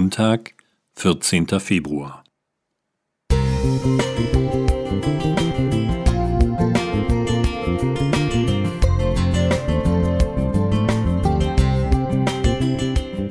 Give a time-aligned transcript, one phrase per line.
[0.00, 0.54] Montag,
[0.94, 1.60] 14.
[1.60, 2.24] Februar.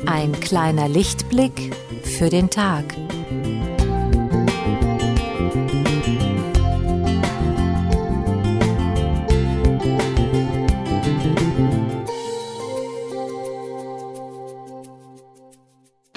[0.05, 2.86] Ein kleiner Lichtblick für den Tag.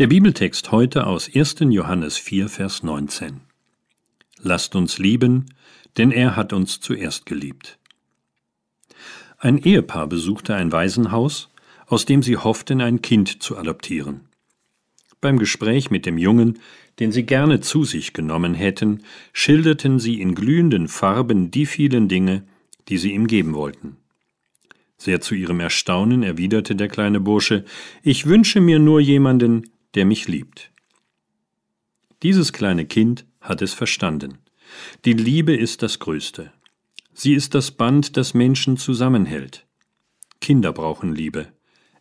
[0.02, 1.58] Der Bibeltext heute aus 1.
[1.68, 3.40] Johannes 4, Vers 19.
[4.40, 5.46] Lasst uns lieben,
[5.96, 7.78] denn er hat uns zuerst geliebt.
[9.38, 11.50] Ein Ehepaar besuchte ein Waisenhaus,
[11.86, 14.22] aus dem sie hofften, ein Kind zu adoptieren.
[15.20, 16.58] Beim Gespräch mit dem Jungen,
[16.98, 22.42] den sie gerne zu sich genommen hätten, schilderten sie in glühenden Farben die vielen Dinge,
[22.88, 23.98] die sie ihm geben wollten.
[24.96, 27.64] Sehr zu ihrem Erstaunen erwiderte der kleine Bursche
[28.02, 30.70] Ich wünsche mir nur jemanden, der mich liebt.
[32.22, 34.38] Dieses kleine Kind hat es verstanden.
[35.04, 36.52] Die Liebe ist das Größte.
[37.14, 39.66] Sie ist das Band, das Menschen zusammenhält.
[40.40, 41.48] Kinder brauchen Liebe.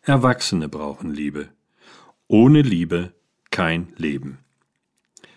[0.01, 1.49] Erwachsene brauchen Liebe.
[2.27, 3.13] Ohne Liebe
[3.49, 4.39] kein Leben.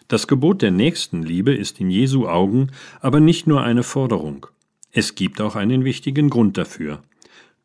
[0.06, 4.46] Das Gebot der Nächstenliebe ist in Jesu Augen aber nicht nur eine Forderung.
[4.92, 7.02] Es gibt auch einen wichtigen Grund dafür.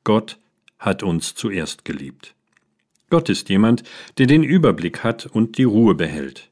[0.03, 0.39] Gott
[0.79, 2.33] hat uns zuerst geliebt.
[3.09, 3.83] Gott ist jemand,
[4.17, 6.49] der den Überblick hat und die Ruhe behält.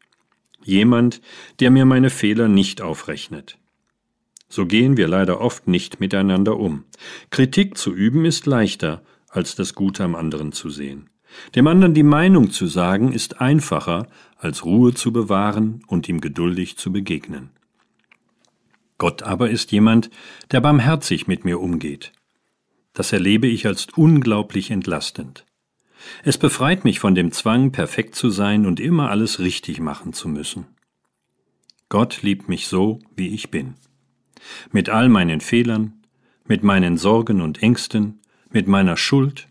[0.64, 1.22] Jemand,
[1.60, 3.58] der mir meine Fehler nicht aufrechnet.
[4.50, 6.86] So gehen wir leider oft nicht miteinander um.
[7.30, 11.10] Kritik zu üben ist leichter, als das Gute am anderen zu sehen.
[11.56, 16.78] Dem anderen die Meinung zu sagen, ist einfacher, als Ruhe zu bewahren und ihm geduldig
[16.78, 17.50] zu begegnen.
[18.98, 20.10] Gott aber ist jemand,
[20.52, 22.14] der barmherzig mit mir umgeht.
[22.94, 25.47] Das erlebe ich als unglaublich entlastend.
[26.24, 30.30] Es befreit mich von dem Zwang, perfekt zu sein und immer alles richtig machen zu
[30.30, 30.66] müssen.
[31.90, 33.76] Gott liebt mich so, wie ich bin.
[34.72, 35.94] Mit all meinen Fehlern,
[36.46, 39.48] mit meinen Sorgen und Ängsten, mit meiner Schuld.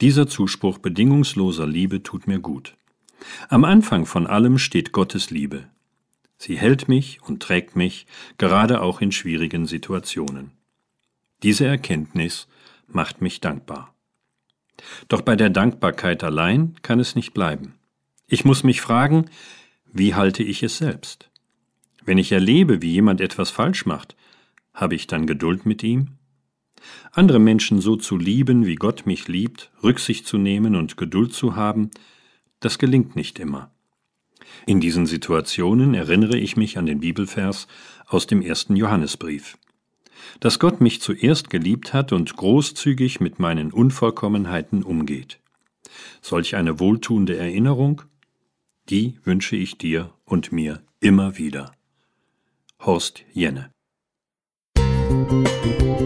[0.00, 2.76] Dieser Zuspruch bedingungsloser Liebe tut mir gut.
[3.48, 5.68] Am Anfang von allem steht Gottes Liebe.
[6.36, 8.06] Sie hält mich und trägt mich,
[8.38, 10.52] gerade auch in schwierigen Situationen.
[11.42, 12.46] Diese Erkenntnis
[12.86, 13.94] macht mich dankbar.
[15.08, 17.74] Doch bei der Dankbarkeit allein kann es nicht bleiben.
[18.26, 19.26] Ich muss mich fragen,
[19.92, 21.30] wie halte ich es selbst?
[22.04, 24.16] Wenn ich erlebe, wie jemand etwas falsch macht,
[24.74, 26.18] habe ich dann Geduld mit ihm?
[27.12, 31.56] Andere Menschen so zu lieben, wie Gott mich liebt, Rücksicht zu nehmen und Geduld zu
[31.56, 31.90] haben,
[32.60, 33.70] das gelingt nicht immer.
[34.66, 37.66] In diesen Situationen erinnere ich mich an den Bibelvers
[38.06, 39.58] aus dem ersten Johannesbrief
[40.40, 45.40] dass Gott mich zuerst geliebt hat und großzügig mit meinen Unvollkommenheiten umgeht.
[46.20, 48.02] Solch eine wohltuende Erinnerung,
[48.88, 51.72] die wünsche ich dir und mir immer wieder.
[52.80, 53.70] Horst Jenne
[55.08, 55.97] Musik